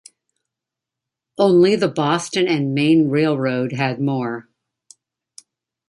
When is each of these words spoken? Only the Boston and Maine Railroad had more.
Only 1.37 1.75
the 1.75 1.87
Boston 1.87 2.47
and 2.47 2.73
Maine 2.73 3.09
Railroad 3.11 3.71
had 3.73 4.01
more. 4.01 4.49